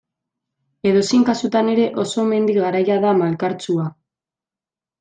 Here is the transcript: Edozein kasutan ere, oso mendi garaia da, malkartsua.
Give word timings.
Edozein 0.91 1.25
kasutan 1.27 1.69
ere, 1.75 1.85
oso 2.05 2.25
mendi 2.31 2.57
garaia 2.63 2.99
da, 3.07 3.15
malkartsua. 3.23 3.87